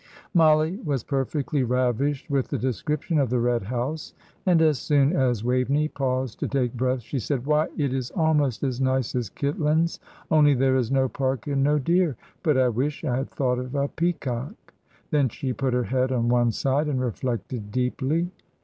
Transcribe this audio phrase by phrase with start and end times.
[0.33, 4.15] Mollie was perfectly ravished with the description of the Red House,
[4.47, 8.63] and as soon as Waveney paused to take breath, she said, "Why, it is almost
[8.63, 9.99] as nice as Kitlands,
[10.31, 12.15] only there is no park and no deer.
[12.41, 14.73] But I wish I had thought of a peacock."
[15.11, 18.31] Then she put her head on one side and reflected deeply.